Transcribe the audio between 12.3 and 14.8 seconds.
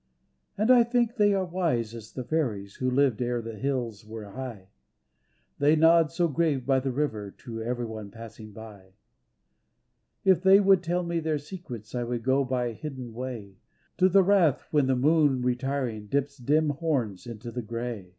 by a hidden way, To the rath